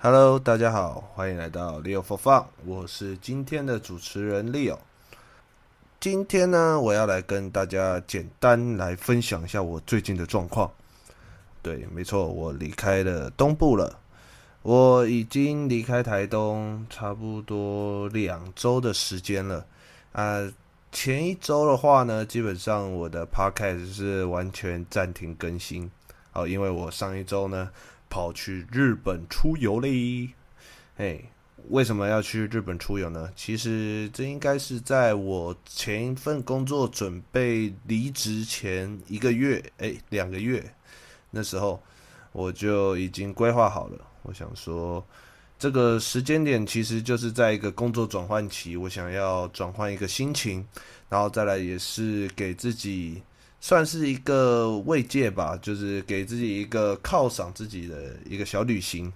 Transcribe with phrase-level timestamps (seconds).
[0.00, 4.78] Hello，大家好，欢迎来到 Leo for Fun，我是今天的主持人 Leo。
[5.98, 10.70] 今天呢，我要来跟大家简单来分享一下我最近的状况。
[11.62, 13.98] 对，没错，我离开了东部了。
[14.62, 19.66] 我已经离开台东差不多两周的时间了。
[20.12, 20.48] 啊，
[20.92, 25.90] 前一周的话呢，基本上我的 Podcast 是完全暂停更新。
[26.30, 27.68] 好，因为我上一周呢
[28.08, 30.30] 跑去日本出游嘞。
[30.96, 31.20] 哎，
[31.68, 33.30] 为什么要去日本出游呢？
[33.36, 40.74] 其实这应该是在我前一份工作准备离职前一个月，哎，两个月。
[41.30, 41.80] 那时候
[42.32, 45.04] 我就已经规划好了，我想说，
[45.58, 50.66] 这个时间点其实就是在一个工作转换期，我想要转换一个心情，
[51.08, 53.22] 然后再来也是给自己
[53.60, 59.12] 算是一个慰藉吧，就是给自己一个犒赏自己的一个小旅行。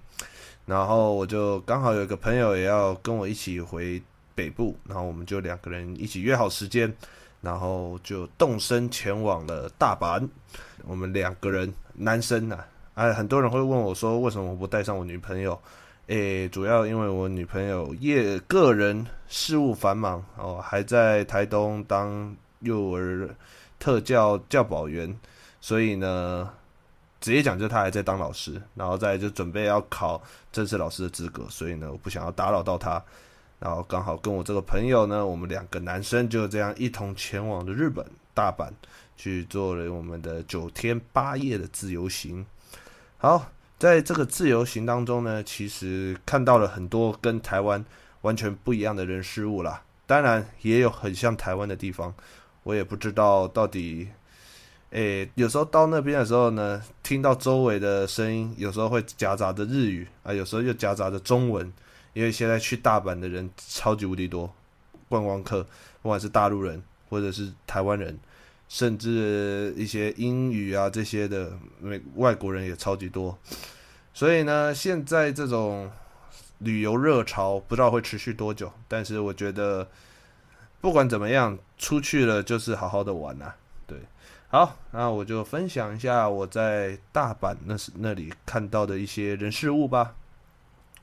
[0.67, 4.03] 然后我就刚好有一个朋友也要跟我一起回
[4.35, 6.93] 北部，然后我们就两个人一起约好时间，
[7.41, 10.29] 然后就动身前往了大阪。
[10.85, 11.73] 我们两个人。
[11.95, 15.61] 男生呐、啊，哎，很多人会问我说，为什么我不带上我女朋友？
[16.07, 23.29] 诶，主要因为我女朋友业个人事务繁忙哦，还在台东当幼儿
[23.83, 25.19] 特教教保员，
[25.61, 26.49] 所以呢，
[27.21, 33.03] 直接讲就他还在当老师，然后再就准备要考正式老师的资格，所以呢，我不想要打扰到他，
[33.59, 38.71] 然后刚好跟我这个朋友呢，我们两个男生就这样一同前往了日本大阪。
[39.15, 42.45] 去做了我们的九天八夜的自由行。
[43.19, 47.85] 好，在这个自由行当中呢，其实看到了很多跟台湾
[48.23, 49.85] 完全不一样的人事物啦。
[50.07, 52.13] 当然，也有很像台湾的地方。
[52.63, 54.09] 我也不知道到底，
[54.91, 61.73] 诶，有时候到那边的时候呢，听到周围的声音，有时候会夹杂着日语啊，有时候又夹杂着中文。
[62.15, 64.53] 因为现在去大阪的人超级无敌多，
[65.09, 65.63] 观光客，
[66.03, 68.19] 不管是大陆人或者是台湾人。
[68.69, 73.39] 甚至一些英语啊这些的美外国人也超级多，
[74.15, 75.91] 所以呢，现在这种
[76.57, 79.87] 旅游热潮不知道会持续多久，但是我觉得
[80.83, 83.55] 不管怎么样，出去了就是好好的玩呐。
[83.87, 83.97] 对，
[84.49, 90.17] 好，那我就分享一下我在大阪那是那里看到的一些人事物吧。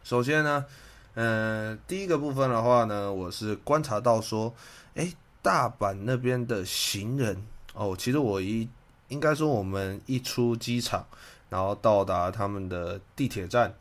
[0.03, 0.66] 首先呢，
[1.13, 4.53] 嗯、第一个部分的话呢，我是观察到说，
[4.95, 7.41] 诶，大阪那边的行人。
[7.73, 8.67] 哦，其实我一
[9.07, 11.06] 应该说，我们一出机场，
[11.50, 13.73] 然后到达他们的地铁站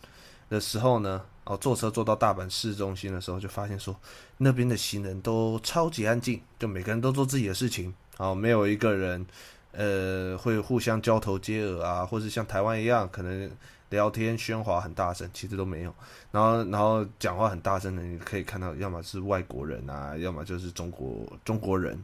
[0.48, 3.97] 的时候呢，哦，坐车坐到大阪市中心的时候，就发现说，
[4.36, 9.26] 那边的行人都超级安静，就每个人都做自己的事情，哦，没有一个人，
[9.72, 13.50] 呃，会互相交头接耳啊，或是像台湾一样，可能
[13.88, 15.94] 聊天喧哗很大声，其实都没有。
[16.31, 21.98] 然后，然后讲话很大声的，你可以看到，要么是外国人啊，要么就是中国中国人。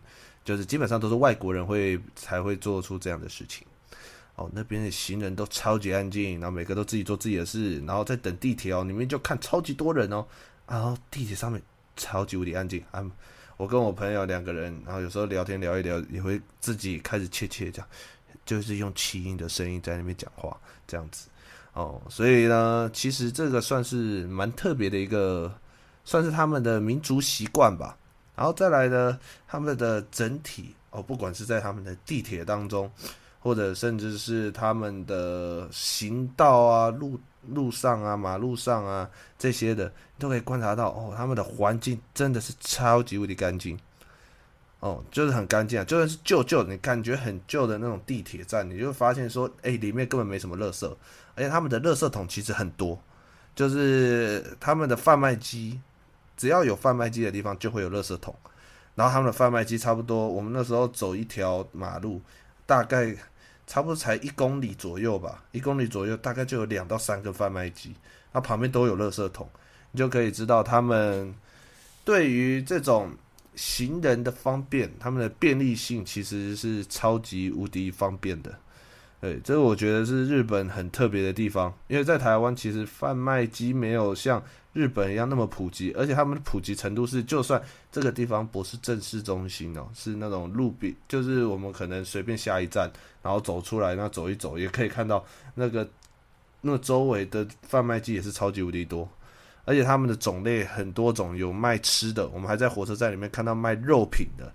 [0.45, 3.67] 就是基本上都是外国人会才会做出这样的事情，
[4.37, 10.27] 哦，那边的行人都超级安静，然后每个都自己做自己的事，然后在等地铁哦，里面就看超级多人哦，
[10.67, 11.63] 然后地铁上面
[11.97, 12.83] 超级无敌安静。
[12.91, 13.05] 啊，
[13.57, 17.89] 我跟我朋友两个人，然后有时候聊天聊一聊，也会自己开始窃窃这样，
[18.45, 21.29] 就是用气音的声音在那边讲话这样子，
[21.73, 25.55] 哦，所以呢，其实这个算是蛮特别的一个，
[26.05, 27.97] 算是他们的民族习惯吧。
[28.35, 32.91] 然后再来呢，他们的整体哦，不管是在他们的地铁当中，
[33.45, 43.79] 或者甚至是他们的行道啊、路路上啊、马路上啊这些的，都可以观察到哦，他们的环境真的是超级无敌干净
[44.81, 50.87] 哦，就是很干净啊，就算是旧旧，你感觉很旧的那种地铁站，你就会发现说，哎，里面根本没什么垃圾，
[51.35, 52.99] 而且他们的垃圾桶其实很多，
[53.55, 55.79] 就是他们的贩卖机。
[56.37, 58.35] 只要有贩卖机的地方，就会有垃圾桶。
[58.97, 62.21] 然后他们的贩卖机差不多，我们那时候走一条马路，
[62.67, 63.15] 大概
[63.67, 67.95] 差不多才一公里左右吧，一公里左右大概就有两到三个贩卖机，
[68.33, 69.49] 那旁边都有垃圾桶，
[69.93, 71.35] 你就可以知道他们
[72.05, 73.11] 对于这种
[73.55, 78.55] 行人的方便，他们的便利性其实是超级无敌方便的。
[79.21, 84.43] 对，这个我觉得是日本很特别的地方，因为在台湾其实贩卖机没有像
[84.75, 92.91] 日本一样那么普及，而且他们的普及程度是，就算这个地方不是正式中心哦，是那种路边，就是我们可能随便下一站，
[93.23, 95.25] 然后走出来，那走一走也可以看到
[95.55, 95.89] 那个
[96.61, 99.09] 那周围的贩卖机也是超级无敌多，
[99.65, 104.53] 而且他们的种类很多种，有卖吃的，我们还在火车站里面看到卖肉品的。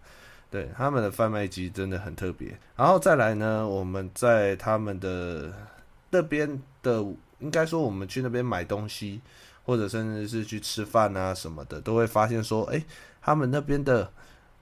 [0.52, 5.54] 对，他们的贩卖机真的很特别，然后再来呢，我们在他们的
[6.10, 7.06] 那边的
[7.38, 9.22] 应该说我们去那边买东西，
[9.70, 12.84] 或者甚至是去吃饭啊什么的，都会发现说，哎，
[13.22, 14.12] 他们那边的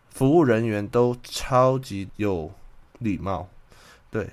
[0.09, 2.51] 服务人员都超级有
[2.99, 3.47] 礼貌。
[4.11, 4.29] 对，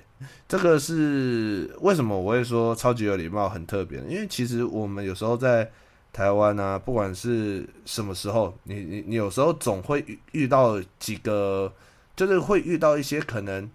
[0.49, 3.99] 这个是为什么我会说超级有礼貌，很特别？
[3.99, 5.71] 因为其实我们有时候在
[6.11, 11.71] 台湾啊，不管是什么时候，你你你有时候总会遇遇到几个，
[12.17, 13.69] 就是会遇到一些可能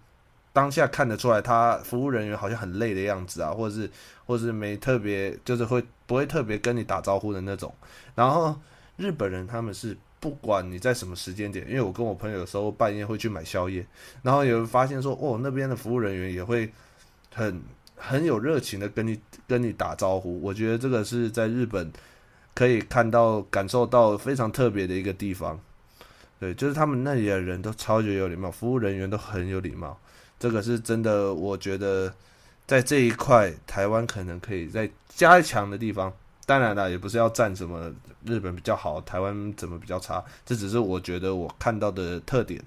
[0.53, 3.91] 当下看得出来他服务人员好像很累的样子啊，或者是
[4.27, 7.75] 或者是没特别，就是会不会特别跟你打招呼的那种。
[8.15, 8.59] 然后
[8.97, 9.97] 日本人他们是。
[10.23, 13.87] 不管你在什么时间点，因为我跟我朋友有时候半夜会去买宵夜，
[14.21, 16.71] 然后也会发现说，哦，那边的服务人员也会
[17.35, 17.63] 很
[17.97, 19.19] 很有热情的跟你
[19.49, 20.39] 跟你打招呼。
[20.43, 21.91] 我觉得这个是在日本
[22.55, 25.59] 可以看到感受到非常特别的一个地方。
[26.39, 29.99] 对，就是他们那里的人都超级有礼貌，服务人员都很有礼貌。
[30.41, 32.13] 这个是真的，我觉得
[32.67, 36.13] 在这一块台湾可能可以再加强的地方。
[36.47, 37.93] 当然了，也不是要赞什么
[38.25, 42.61] 日本比较好，台湾怎么比较差，这只是我觉得我看到的特点。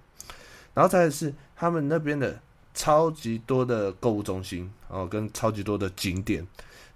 [0.74, 2.40] 然后再是他们那边的
[2.74, 6.48] 超级多的购物中心，哦，跟超级多的景点，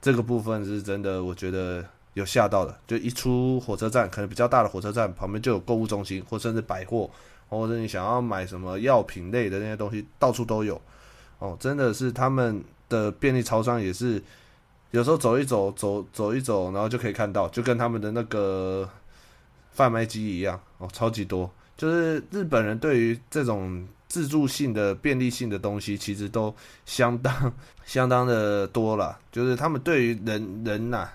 [0.01, 1.83] 这个部分是真的，我觉得
[2.13, 2.79] 有吓到的。
[2.87, 7.09] 就一出火车站，可能比较大的火车站旁边就有购物中心，或甚至百货，
[7.49, 10.81] 或者你想要买什么药品类的那些东西，到处都有。
[11.39, 14.21] 哦，真的是他们的便利超商也是。
[14.91, 18.89] 有时候走一走，走走一走，然后就可以看到，就跟他们的那个
[19.71, 21.51] 贩卖机一样哦，超级多。
[21.75, 26.55] 就是日本人对于这种自助性的便利性的东西，其实都
[26.85, 27.53] 相当
[27.85, 29.19] 相当的多了。
[29.29, 31.09] 就是他们对于人人呐、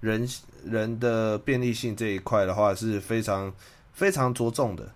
[0.00, 0.26] 人
[0.64, 3.52] 人的便利性这一块的话，是非常
[3.92, 4.90] 非常着重的。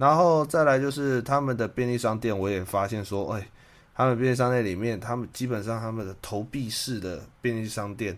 [0.00, 3.46] 然后再来就是他们的便利商店，我也发现说，哎。
[3.92, 8.16] 他们便利商店里面，他们基本上他们的投币式的便利商店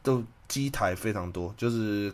[0.00, 2.12] 都机台非常多，就是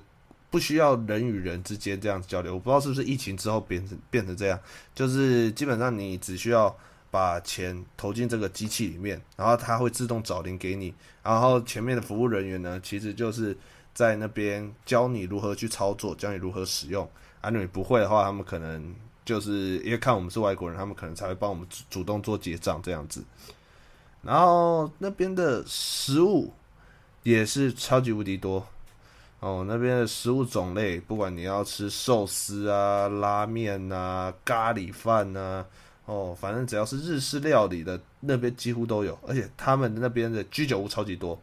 [0.48, 2.54] 不需要人与人之间这样子交流。
[2.54, 4.58] 我不知道是不是疫情之后变成变成这样，
[4.94, 6.74] 就是基本上你只需要
[7.10, 13.54] 把钱投进这个机器里面，然后它会自动找零给你，然后前面的服务人员呢，其实就是
[13.92, 17.06] 在那边教你如何去操作，教你如何使用。
[17.42, 18.94] 啊，如果你不会的话，他们可能。
[19.24, 23.22] 就是因为看我们是外国人，他们可能才会帮我们主主动做结账这样子。
[24.20, 26.52] 然后那边的食物
[27.22, 28.66] 也是超级无敌多
[29.38, 35.64] 哦，那边的食物种类，不管你要吃寿司啊、拉面啊、咖喱饭啊，
[36.06, 39.16] 哦，反正只要是日式料理的，那边几乎都有。
[39.24, 41.40] 而且他们那边的居酒屋超级多。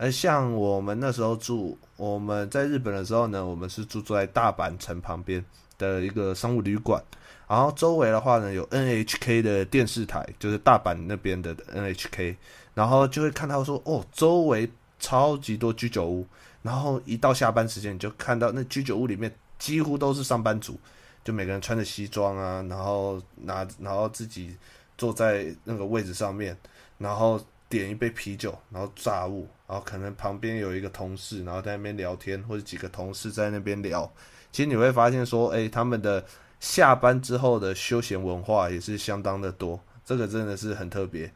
[0.00, 5.44] 而像我们那时候住，我们在日本的时候呢，我们是住在大阪城旁边。
[5.80, 7.02] 的一个商务旅馆，
[7.48, 12.36] 然后周围的话呢，有 NHK 的电视台，就是大阪那边的 NHK，
[12.74, 16.26] 然后就会看到说，哦，周围超级多居酒屋，
[16.60, 20.78] 然后一到下班时间，你就看到那居酒屋里面几乎都是上班族，
[21.24, 24.54] 就每个人穿着西装啊，然后拿，然后自己
[24.98, 26.54] 坐在那个位置上面，
[26.98, 34.12] 然后点一杯啤酒，然后炸物，然后可能旁边有一个同事，然后在那边聊天，或者几个同事在那边聊。
[34.50, 36.22] 其实你会发现说，哎，他们的
[36.58, 41.32] 下班之后的休闲文化也是相当的多，这个真的是很特别。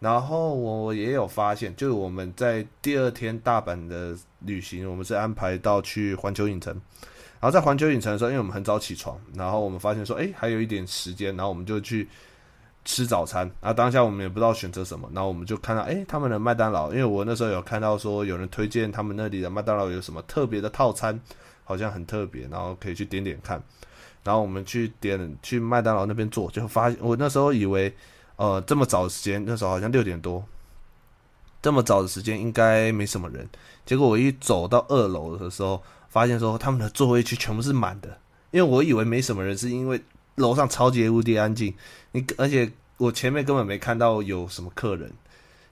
[0.00, 6.72] 然后我也有发现，就是我们在第二天大阪的旅行，我们是安排到去环球影城。
[7.38, 12.08] 然后在环球影城的时候，因为我们很早起床，然后我们发现说，哎，还有一点时间，然后我们就去
[12.86, 13.50] 吃早餐。
[13.60, 21.20] 啊，当下我们也不知道选择什么，然后我们就看到，哎，他们的麦当劳，因为我那时候有看到说有人推荐他们那里的麦当劳有什么特别的套餐。
[21.68, 23.60] 好像很特别，然后可以去点点看。
[24.22, 27.92] 然后我们去点去麦当劳那边坐，就发现我那时候以为，
[28.36, 30.44] 呃，这么早的时间，那时候好像六点多，
[31.60, 33.50] 这么早的时间应该没什么人。
[33.84, 38.16] 结果我一走到二楼的时候，发现说他们的座位区全部是满的。
[38.52, 40.00] 因为我以为没什么人，是因为
[40.36, 41.74] 楼上超级无敌安静。
[42.12, 45.12] 你而且我前面根本没看到有什么客人，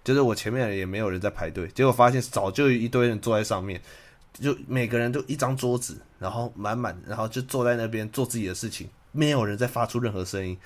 [0.02, 1.68] 就是我前面也没有人在排队。
[1.68, 3.80] 结果发现早就一堆人坐在上面。
[4.40, 10.58] 就每个人都一张桌子，然后满满，然后就坐在那边做自己的事情，没有人在发出任何声音，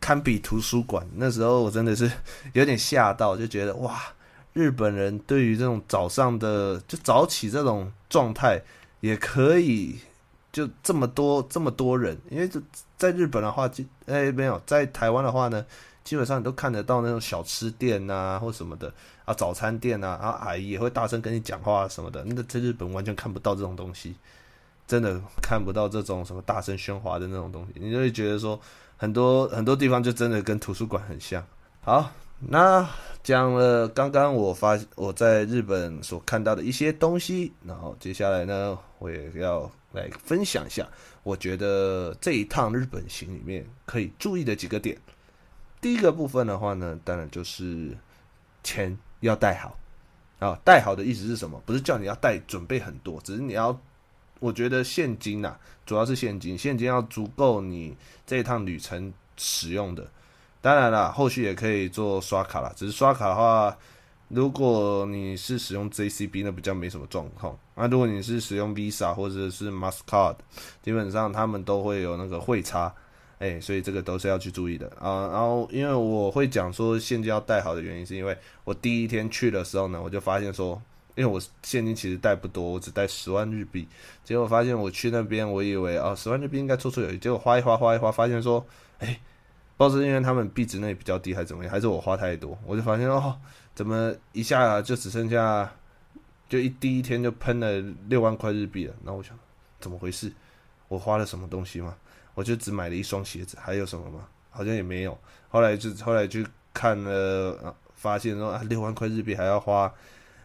[0.00, 1.06] 堪比图书馆。
[1.16, 2.10] 那时候我真的是
[2.54, 4.00] 有点吓到，就觉得哇，
[4.54, 8.62] 日本人对于这种早上的就早起这种状态
[9.00, 9.96] 也可以
[10.56, 12.58] 就这么多这么多人，因为就
[12.96, 15.62] 在日本的话，就哎没有在台湾的话呢。
[16.02, 18.90] 基本上你都看得到那种小吃店呐、或什么的
[19.24, 22.24] 啊，早餐店呐，啊阿姨也会大声跟你讲话什么的。
[22.24, 24.14] 那在日本完全看不到这种东西，
[24.86, 28.58] 真的看不到这种什么大声喧哗的那种东西，你就会觉得说
[28.96, 31.44] 很多很多地方就真的跟图书馆很像。
[31.82, 32.88] 好，那
[33.22, 40.86] 讲了刚刚我发我在日本所看到的一些东西，然后接下来呢，我也要来分享一下，
[41.22, 44.96] 我觉得这一趟日本行里面可以注意的几个点。
[45.80, 47.96] 第一个部分的话呢，当然就是
[48.62, 49.76] 钱要带好
[50.38, 51.60] 啊，带好的意思是什么？
[51.64, 53.76] 不是叫你要带准备很多，只是你要，
[54.40, 60.06] 我觉得现金呐，主要是现金，现金要足够你这一趟旅程使用的。
[60.66, 62.72] 当然了，后续也可以做刷卡了。
[62.74, 63.78] 只是刷卡的话，
[64.26, 67.56] 如果你是使用 JCB，那比较没什么状况。
[67.76, 70.38] 那如果你是使用 Visa 或者是 m a s t c a r d
[70.82, 72.92] 基本上他们都会有那个汇差，
[73.38, 75.28] 哎、所以这个都是要去注意的啊。
[75.32, 80.82] 然后，因为我会讲说现金要带好的原因，是因为我第一天去的时候呢，我就发现说，
[81.14, 83.86] 因为我现金其实带不多，我只带十万日币。
[84.24, 88.66] 结果发现我去那边，我以为啊，十万日币应该绰绰有余，结果花一花，花一花，发现说，
[88.98, 89.20] 哎、
[89.76, 93.38] 不知道是因为他们币值那里比较低，还是怎么样，还是我花太多，我就发现哦，
[93.74, 95.70] 怎么一下就只剩下，
[96.48, 97.78] 就一第一天就喷了
[98.08, 98.94] 六万块日币了。
[99.02, 99.38] 那我想，
[99.78, 100.32] 怎么回事？
[100.88, 101.94] 我花了什么东西吗？
[102.34, 104.26] 我就只买了一双鞋子，还有什么吗？
[104.50, 105.18] 好像也没有。
[105.48, 109.92] 后来就后来去看了，发现说啊，六万块日币还要花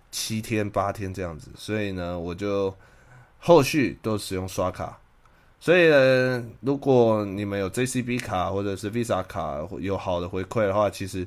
[0.09, 2.75] 七天八天这样子，所以呢，我就
[3.39, 5.00] 后续都使用刷卡。
[5.63, 11.25] 所以呢，如果你们有 JCB 卡或者是 Visa 卡有好的回馈的话，其实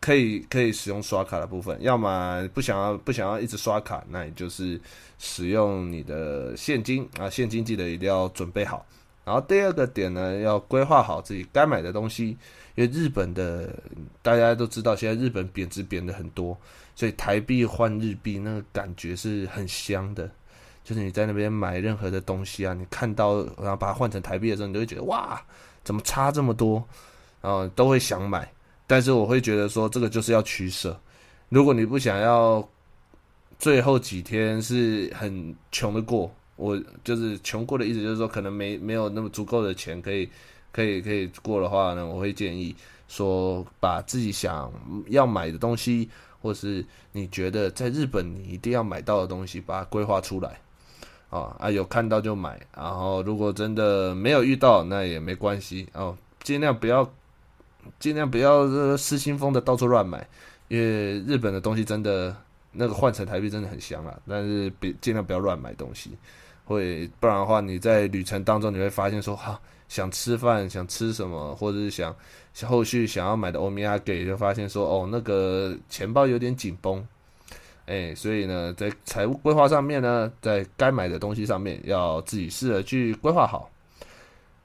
[0.00, 1.76] 可以可以使用刷卡的部分。
[1.82, 4.80] 要么不想要不想要一直刷卡，那也就是
[5.18, 8.86] 使用你的现金啊，现金记得一定要准备好。
[9.24, 12.38] 然后第二个点呢，要规划好自己该买的东西，
[12.76, 13.68] 因为日本的
[14.22, 16.56] 大家都知道，现在日本贬值贬的很多，
[16.94, 20.30] 所以台币换日币那个感觉是很香的。
[20.86, 25.44] 就是你在那边买任何的东西啊，你看到然后把它换成台币的时候，你就会觉得哇，
[25.82, 26.80] 怎么差这么多？
[27.42, 28.48] 然后都会想买。
[28.86, 30.96] 但是我会觉得说，这个就是要取舍。
[31.48, 32.66] 如果你不想要
[33.58, 40.30] 最后几天是很穷的过，我就是穷过的意思，就是说可能没没有那么足够的钱可以
[40.70, 42.72] 可以可以过的话呢，我会建议
[43.08, 44.72] 说，把自己想
[45.08, 46.08] 要买的东西，
[46.40, 50.60] 或是你觉得在日本你一定要买到的东西，把它规划出来。
[51.28, 57.08] 啊啊，有看到就买，然后如果真的没有遇到，那也没关系哦，尽量不要，
[57.98, 60.26] 尽量不要失心疯的到处乱买，
[60.68, 62.34] 因为日本的东西真的
[62.70, 66.16] 那个换成台币真的很香啊，但是别尽量不要乱买东西，
[66.64, 72.14] 会不然的话你在旅程当中你会发现说哈、啊，想吃饭想吃什么，或者是想
[72.64, 77.04] 后续想要买的欧米茄给，就发现说哦那个钱包有点紧绷。
[77.86, 83.70] 哎，所以呢，在财务规划上面呢，在该买的东西上面要自己试着去规划好。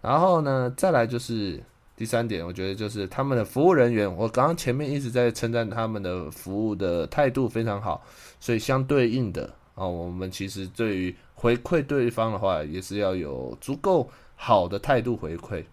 [0.01, 1.61] 然后呢，再来就是
[1.95, 4.11] 第三点，我觉得就是他们的服务人员。
[4.11, 8.03] 我刚刚前面一直在称赞他们的服务的态度非常好，
[8.39, 9.43] 所以相对应的
[9.75, 15.63] 啊，我们其实对于回馈对方的话，也是要有足够好的态度回馈。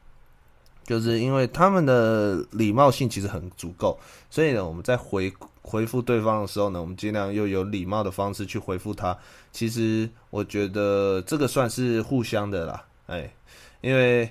[0.85, 3.99] 就是因为他们的礼貌性其实很足够，
[4.31, 5.31] 所以呢，我们在回
[5.69, 9.17] 回复对方的时候呢，我们尽量又有礼貌的方式去回复他。
[9.53, 13.31] 其实我觉得这个算是互相的啦，哎，
[13.83, 14.29] 因为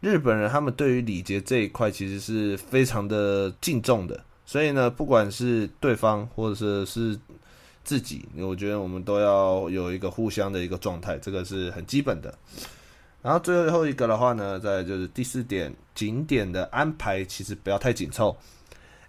[0.00, 7.20] 日本人他们对于礼节这一块其实是非常的敬重的，所以呢，不管是对方或者是是
[7.84, 12.32] 自己，我觉得我们都要有一个互相的一个状态，这个是很基本的。
[13.20, 18.36] 然后最后一个的话呢，再就是第四点，景点的安排其实不要太紧凑。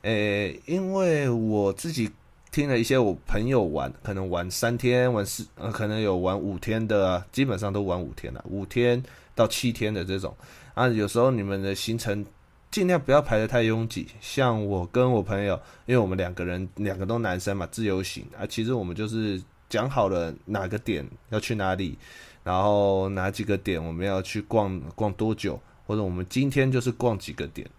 [0.03, 2.09] 诶，因为我自己
[2.51, 9.03] 听了一些我朋友玩，可能玩三天，玩四，呃，可能有玩五天的，基本上都玩五天了，五天
[9.35, 10.35] 到七天的这种
[10.73, 10.87] 啊。
[10.87, 12.25] 有时候你们的行程
[12.71, 14.07] 尽量不要排得太拥挤。
[14.21, 21.97] 像我跟我朋友，因为我们两个人两个都男生嘛，自由行啊，其实我们就是讲好了哪个点要去哪里。
[22.41, 27.69] 然后哪几个点我们要去逛逛多久，或者我们今天就是逛几个点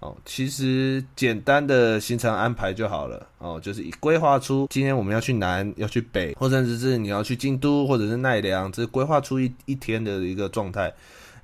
[0.00, 0.16] 哦。
[0.24, 10.92] 其实简单的行程安排就好了哦，就是以规划出今天我们要去南要去北，或甚至是你要去京都或者是奈良，这规划出一一天的一个状态。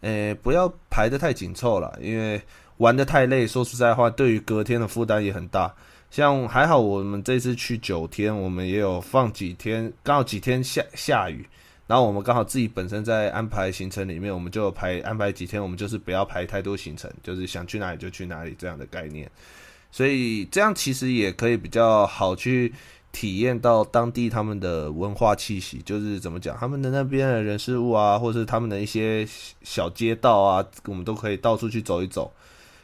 [0.00, 2.40] 诶，不要排得太紧凑了，因为
[2.76, 5.74] 玩得太累，说实在话，对于隔天的负担也很大。
[6.10, 11.48] 像还好我们这次去九天，我们也有放几天，刚好几天下下雨。
[11.86, 19.30] 然后我们刚好自己本身在安排行程里面，我们就排安排几天，我们就是不要排太多行程，就是想去哪里就去哪里这样的概念。
[19.90, 22.72] 所以这样其实也可以比较好去
[23.12, 29.24] 体验到当地他们的文化气息，就是怎么讲，他们的那边的人事物啊，或是他们的一些
[29.62, 32.32] 小街道啊，我们都可以到处去走一走。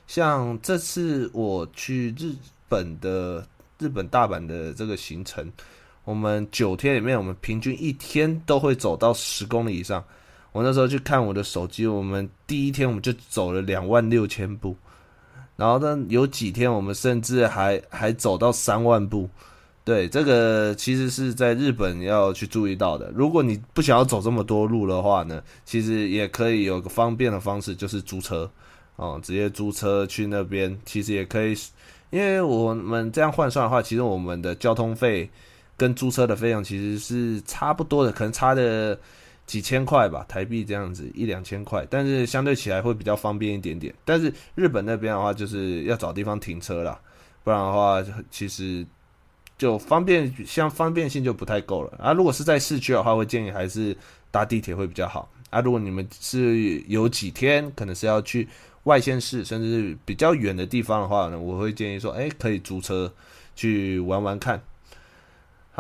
[0.06, 2.34] 像这次我去日
[2.68, 3.46] 本的
[3.78, 5.50] 日本大阪的这个行程，
[6.04, 10.02] 我们九天里面，我们平均一天都会走到十公里以上。
[10.52, 14.74] 我那时候去看我的手机，我们第一天我们就走了两万六千步，
[15.56, 19.28] 然后呢，有几天我们甚至还还走到三万步。
[19.84, 23.10] 对，这个其实是在日本要去注意到的。
[23.14, 28.48] 如果你不想要走这么多路的话呢，其实也可以有个方便的方式，就是租车
[28.96, 31.56] 哦，直接租车去那边，其实也可以。
[32.10, 35.28] 因为我们这样换算的话，其实我们的交通费
[35.80, 38.98] 跟租车的费用其实是差不多的，可能差的。
[39.46, 43.92] 几千块吧，台币这样子一两千块，但是相对起来会比较方便一点点。
[44.04, 46.96] 但是日本那边的话，就是要找地方停车啦，
[47.42, 48.86] 不然的话，其实
[49.58, 52.12] 就方便，像方便性就不太够了啊。
[52.12, 53.96] 如果是在市区的话，会建议还是
[54.30, 55.60] 搭地铁会比较好啊。
[55.60, 58.46] 如果你们是有几天可能是要去
[58.84, 63.12] 外县市，甚至是比较远的地方的话呢，我会建议说，哎，可以租车
[63.56, 64.62] 去玩玩看。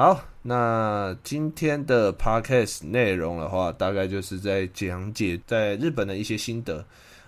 [0.00, 6.82] 好，那今天的 podcast 内容的话，大概就是在讲解在日本的一些心得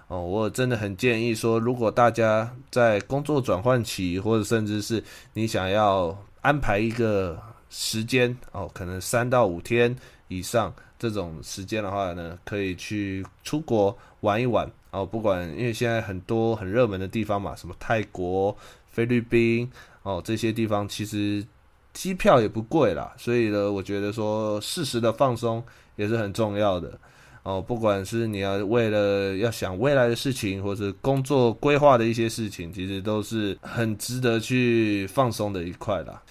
[0.08, 0.24] 哦。
[0.24, 7.38] 我真的很建议说，如果大家在工作转换期，或者甚至是你想要安排一个
[7.68, 9.94] 时间哦，可能三到五天
[10.28, 15.04] 以上这种时间的话呢，可以去出国玩一玩哦。
[15.04, 18.56] 不管因为现在很多很热门的地方嘛，什么泰国、
[18.88, 19.70] 菲律宾
[20.04, 21.44] 哦，这些地方其实。
[21.92, 25.62] 机票也不贵啦，所以呢，我觉得说适时的放松
[25.96, 26.98] 也是很重要的
[27.42, 27.60] 哦。
[27.60, 36.22] 不管是你要为了要想未来的事情，或是工作规划的一些事情，其实都是很值得去放松的一块啦。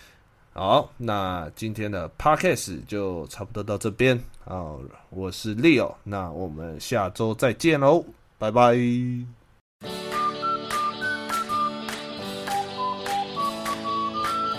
[0.53, 4.75] 好，那今天的 Podcast 就差不多到这边啊。
[5.10, 8.03] 我是 Leo，那我们下周再见喽，
[8.38, 10.11] 拜拜。